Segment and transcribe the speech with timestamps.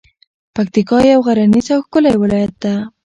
[0.55, 2.73] پکتیکا یو غرنیز او ښکلی ولایت ده.